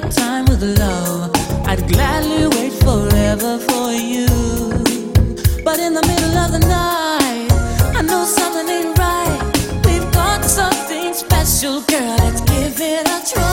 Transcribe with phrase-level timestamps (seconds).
[0.00, 1.30] Take time with love,
[1.66, 4.26] I'd gladly wait forever for you.
[5.64, 7.48] But in the middle of the night,
[7.96, 9.40] I know something ain't right.
[9.84, 12.16] We've got something special, girl.
[12.18, 13.49] Let's give it a try.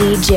[0.00, 0.29] DJ.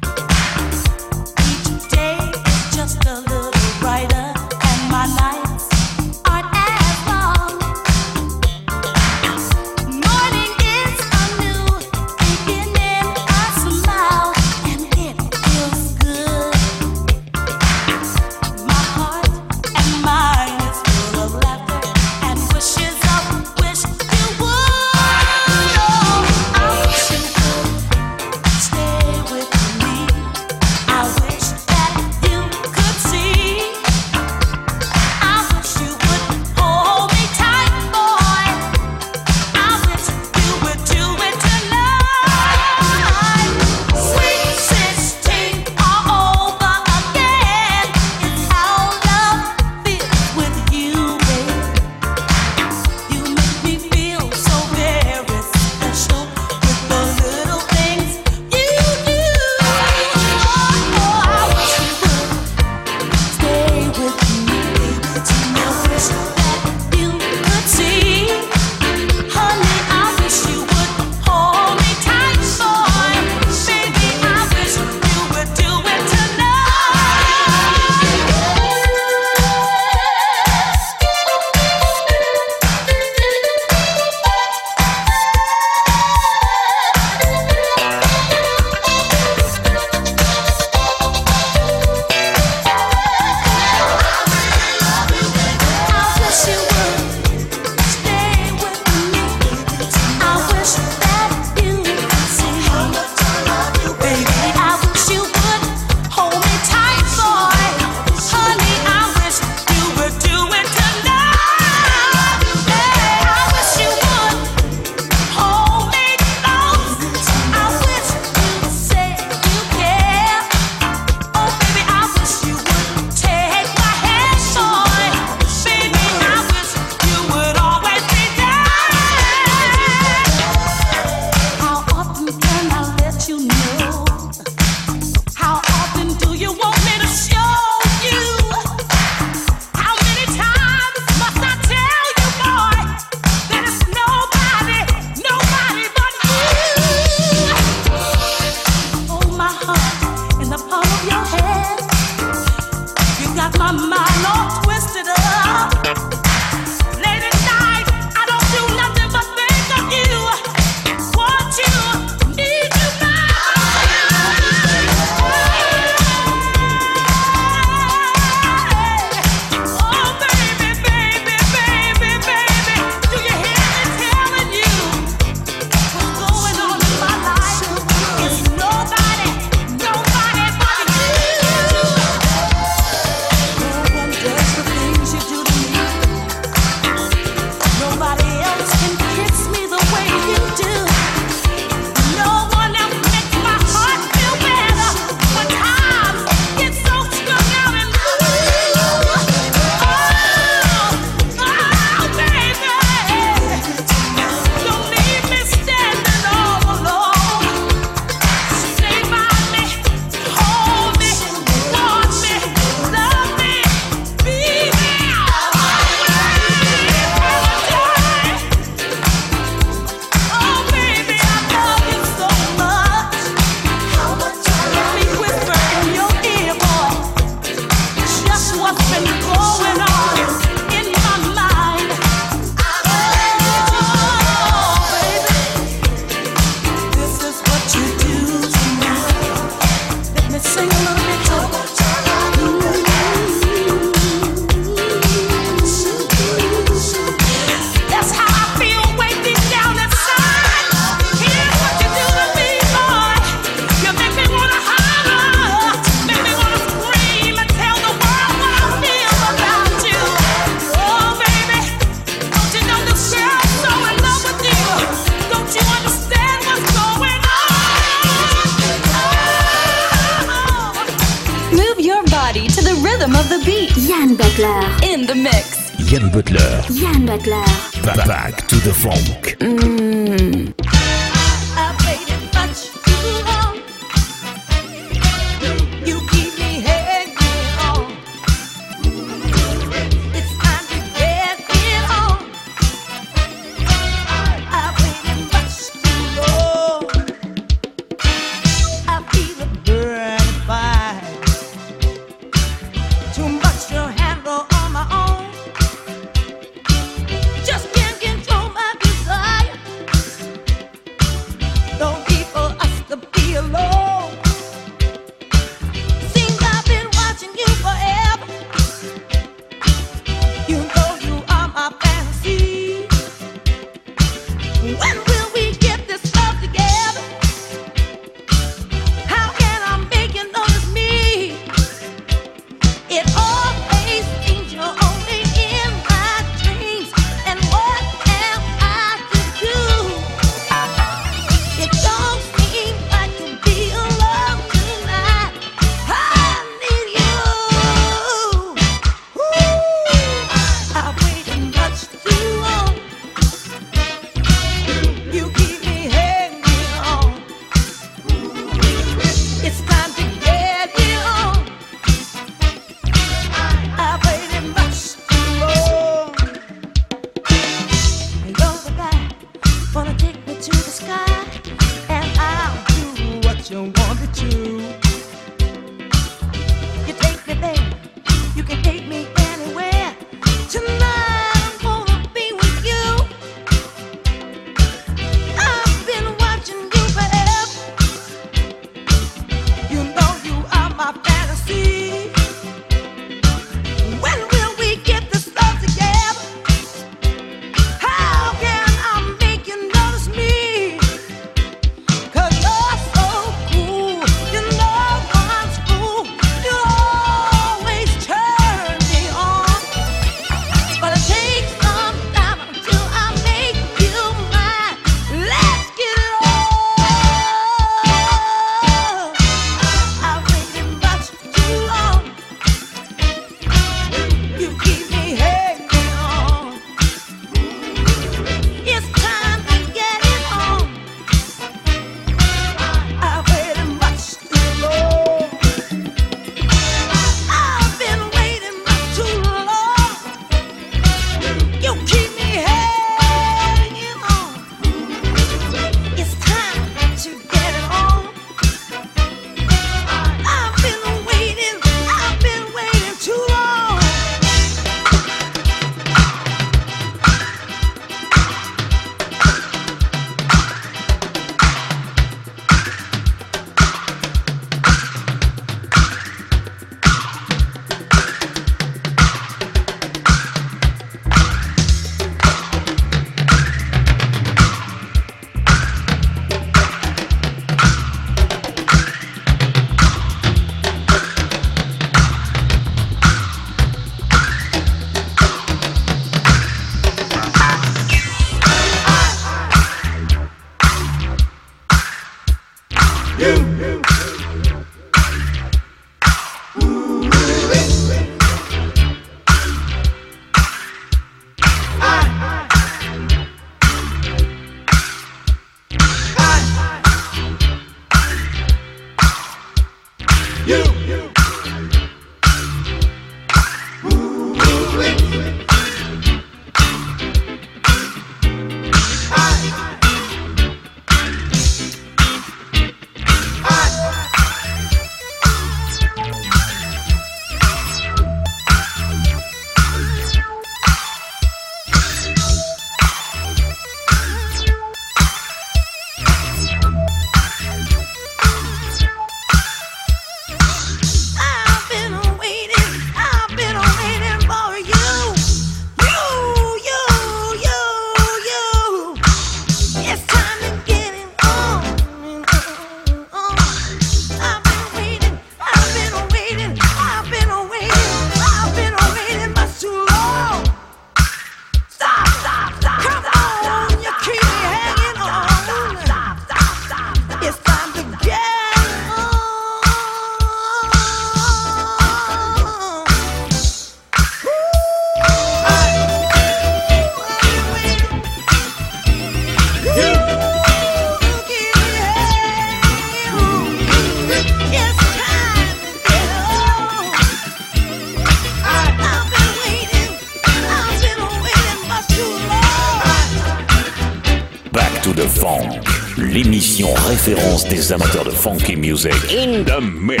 [598.21, 598.93] Funky music.
[599.11, 600.00] In the mix.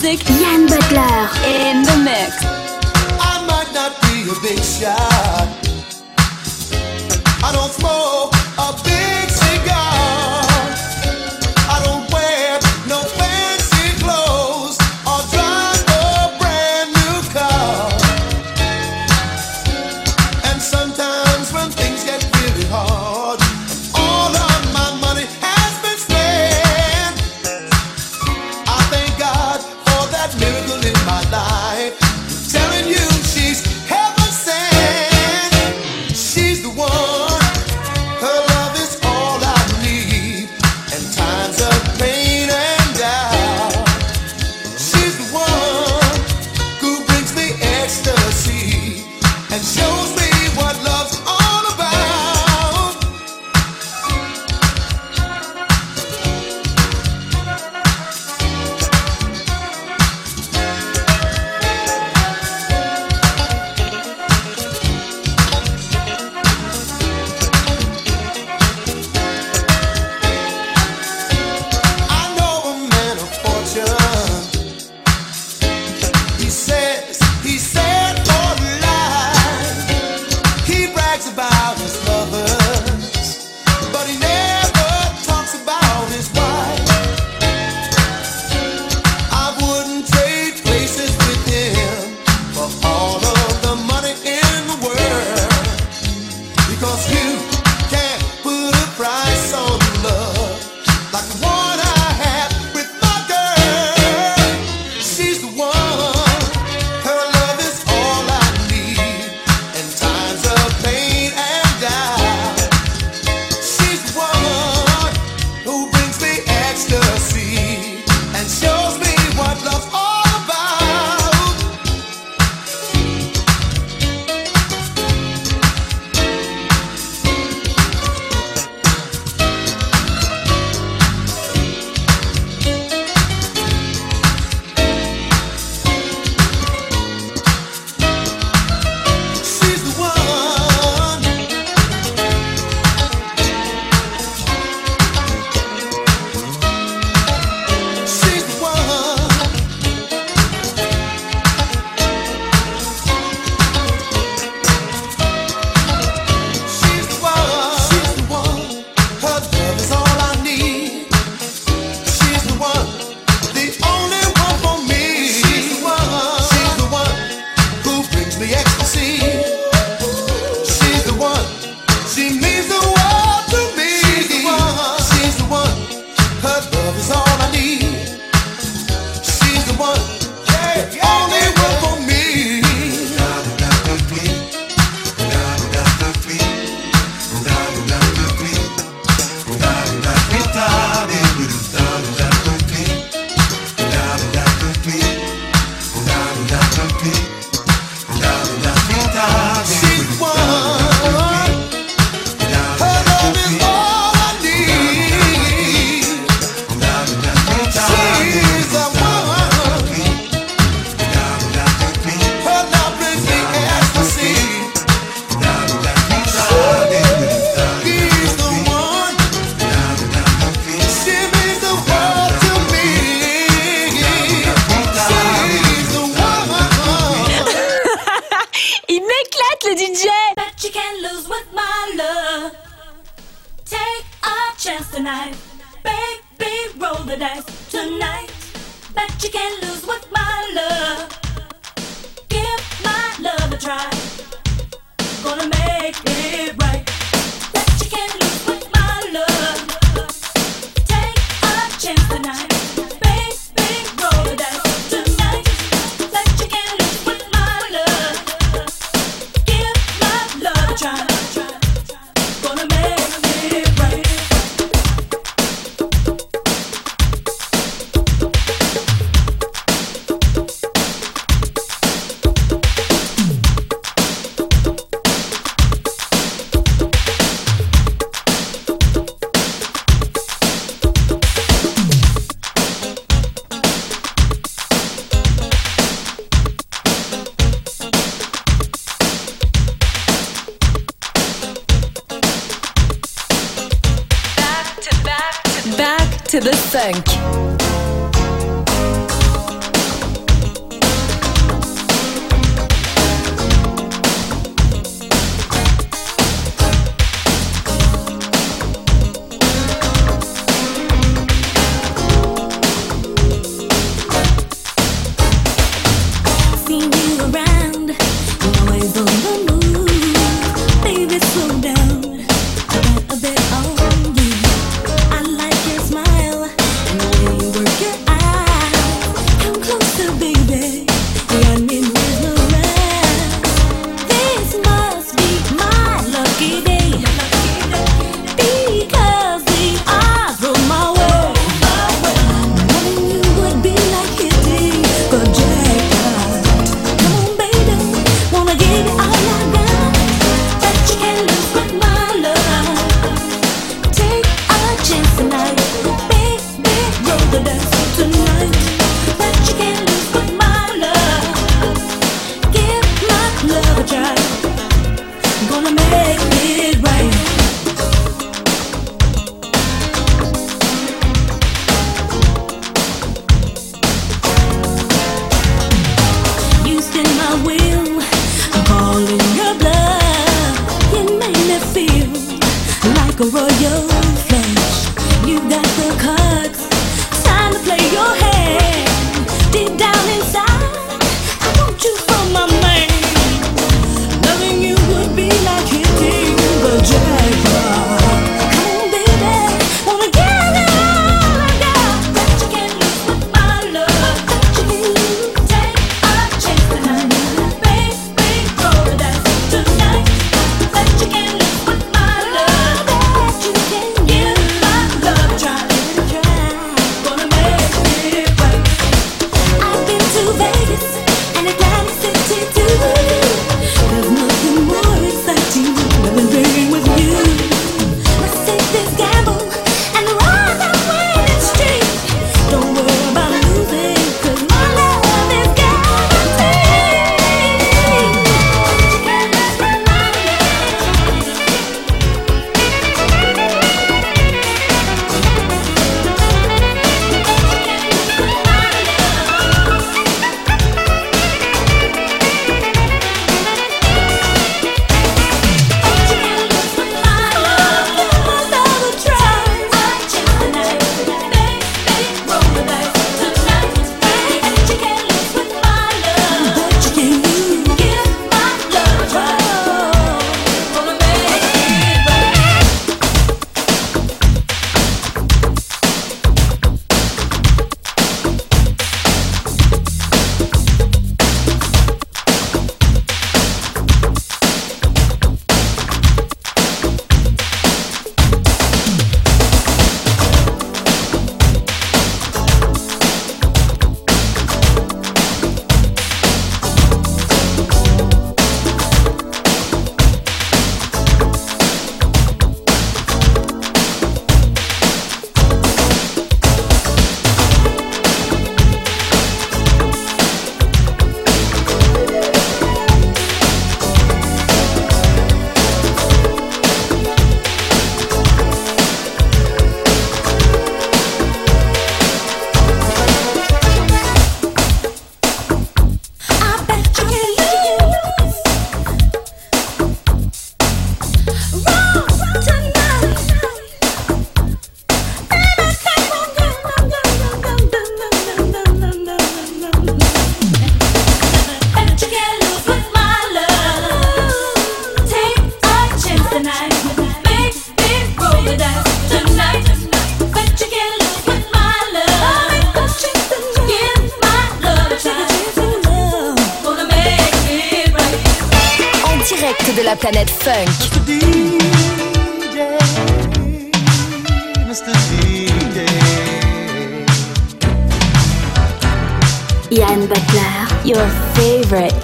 [0.00, 2.44] music, Butler in the mix.
[3.20, 5.48] I might not be a big shot.
[7.42, 8.07] I don't smoke.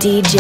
[0.05, 0.37] DJ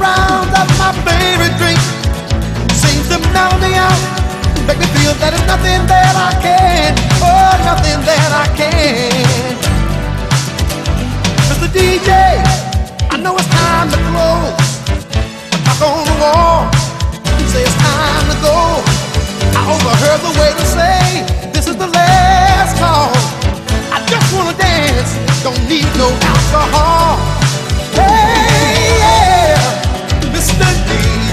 [0.00, 1.76] Rounds of my favorite drink.
[2.72, 4.00] Seems to mellow me out,
[4.64, 9.60] make me feel that it's nothing that I can, oh, nothing that I can.
[11.52, 11.68] Mr.
[11.68, 12.08] DJ,
[13.12, 14.56] I know it's time to close.
[15.68, 16.72] Knock on the wall,
[17.52, 18.80] say it's time to go.
[19.52, 23.12] I overheard the waiter say, this is the last call.
[23.92, 25.12] I just wanna dance,
[25.44, 27.29] don't need no alcohol.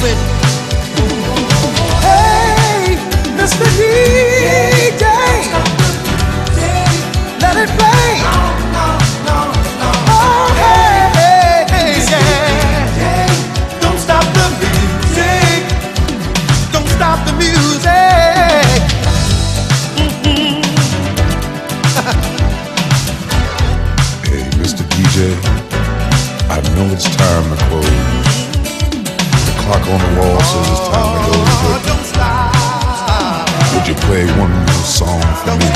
[0.00, 0.14] Hey,
[3.36, 3.66] Mr.
[3.76, 5.02] DJ,
[7.40, 8.57] let it play.
[29.90, 31.82] on the wall says it's time to go to bed.
[33.72, 35.68] Would you play one more song for me?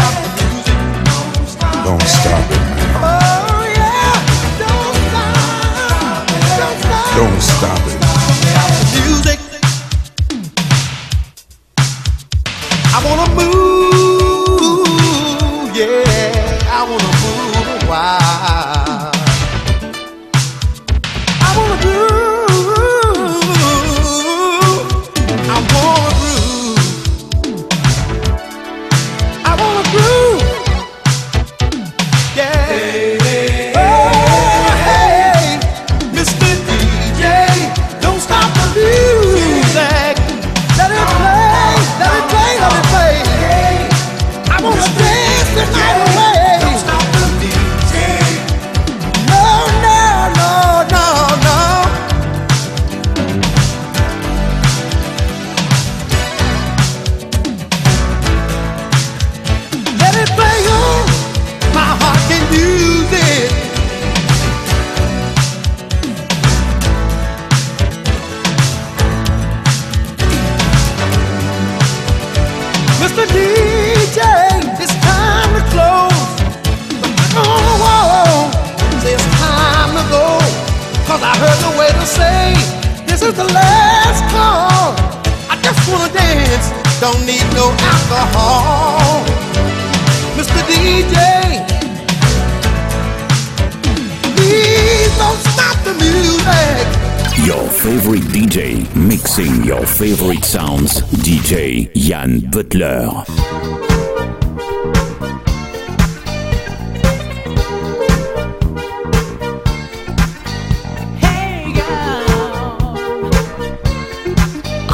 [1.84, 2.92] Don't stop it, man.
[7.16, 7.91] Don't stop it.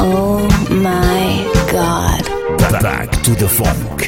[0.01, 2.23] Oh my god.
[2.81, 4.07] Back to the funk.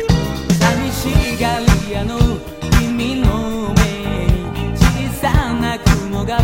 [0.60, 2.18] 寂しがり屋の
[2.80, 3.82] 君の目
[4.78, 4.84] 小
[5.22, 6.39] さな雲が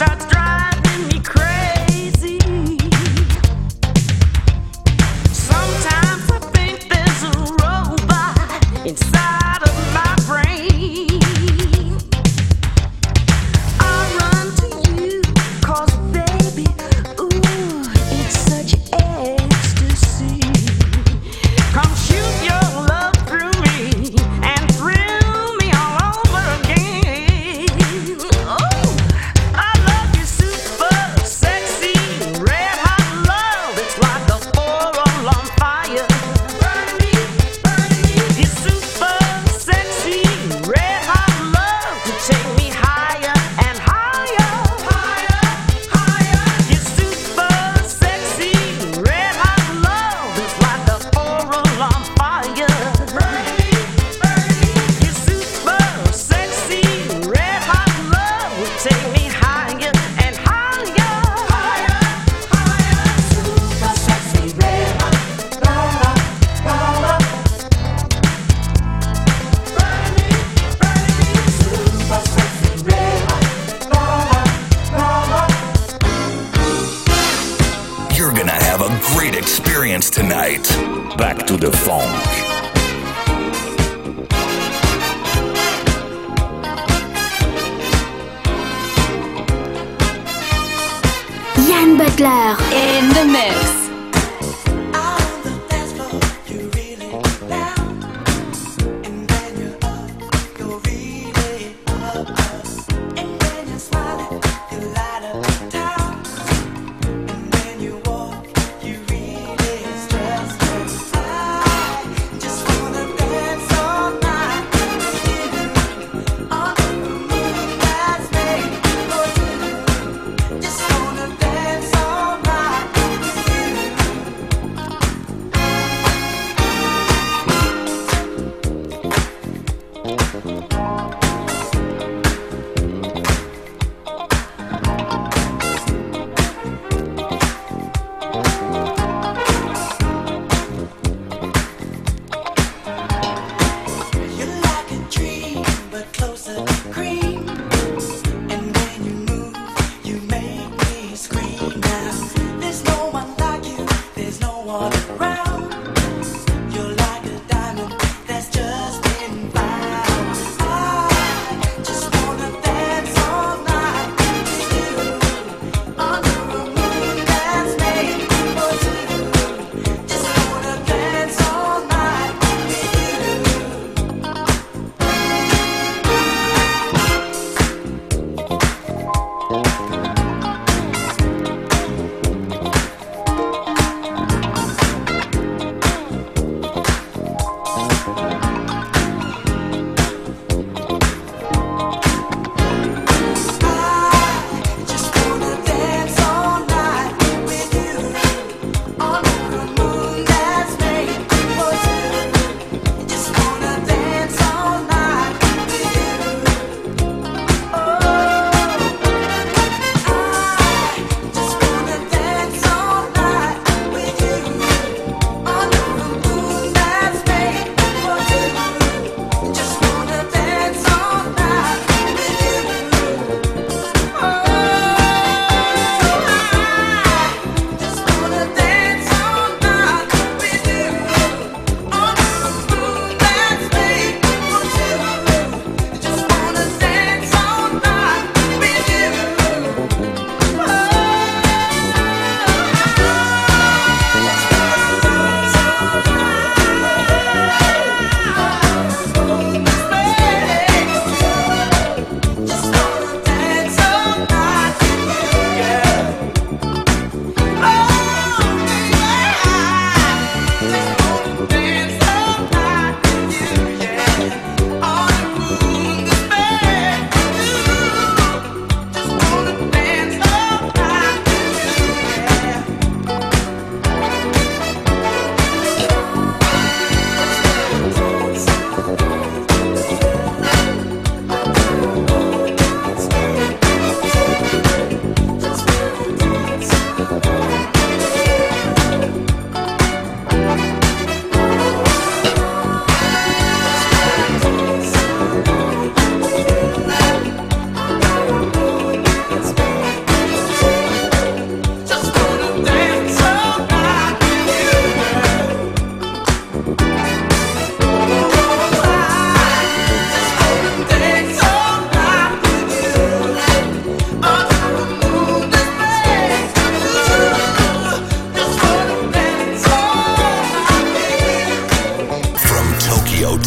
[0.00, 0.39] that's true.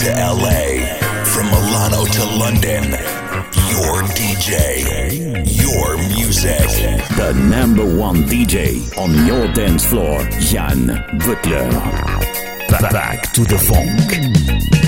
[0.05, 2.83] On Milano to London.
[3.71, 4.83] Your DJ,
[5.61, 6.59] your music.
[7.15, 10.87] the number one DJ on your dance floor, Yann
[11.19, 11.69] Butler.
[12.69, 14.82] Back to come true.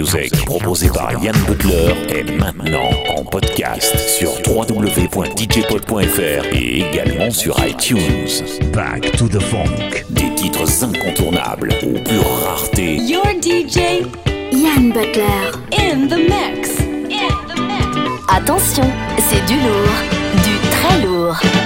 [0.00, 8.28] Music, proposée par Yann Butler, est maintenant en podcast sur www.djpod.fr et également sur iTunes.
[8.74, 10.04] Back to the Funk.
[10.10, 12.96] Des titres incontournables aux pures raretés.
[12.96, 14.04] Your DJ
[14.52, 15.52] Yann Butler.
[15.72, 16.78] in the mix.
[16.78, 17.96] In the mix.
[18.28, 18.84] Attention,
[19.30, 19.96] c'est du lourd,
[20.44, 21.65] du très lourd.